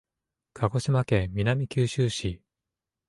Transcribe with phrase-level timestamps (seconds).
[0.55, 2.41] 鹿児島県南九州市